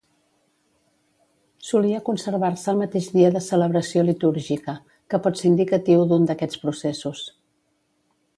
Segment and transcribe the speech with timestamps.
[1.67, 4.75] Solia conservar-se el mateix dia de celebració litúrgica,
[5.13, 7.25] que pot ser indicatiu d'un d'aquests processos.